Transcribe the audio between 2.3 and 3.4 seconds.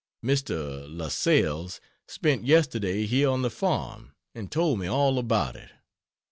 yesterday here